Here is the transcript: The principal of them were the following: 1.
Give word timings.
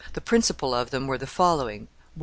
The 0.13 0.19
principal 0.19 0.73
of 0.73 0.89
them 0.89 1.05
were 1.05 1.19
the 1.19 1.27
following: 1.27 1.81
1. 2.15 2.19